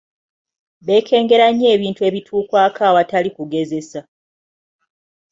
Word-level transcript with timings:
Beekengera 0.85 1.45
nnyo 1.51 1.67
ebintu 1.75 2.01
ebituukwako 2.09 2.81
awatali 2.89 3.29
kugezesa. 3.35 3.99